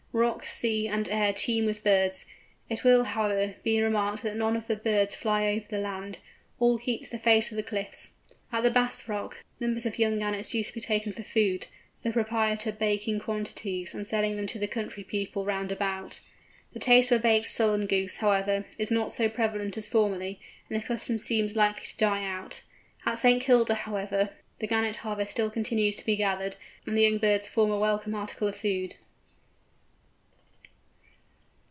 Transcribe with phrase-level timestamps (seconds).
[0.13, 2.25] Rock, sea, and air teem with birds.
[2.69, 6.17] It will, however, be remarked that none of the birds fly over the land;
[6.59, 8.15] all keep to the face of the cliffs.
[8.51, 11.67] At the Bass Rock, numbers of young Gannets used to be taken for food,
[12.03, 16.19] the proprietor baking quantities, and selling them to the country people round about.
[16.73, 20.85] The taste for baked Solan Geese, however, is not so prevalent as formerly, and the
[20.85, 22.63] custom seems likely to die out.
[23.05, 23.41] At St.
[23.41, 27.71] Kilda, however, the Gannet harvest still continues to be gathered, and the young birds form
[27.71, 28.95] a welcome article of food.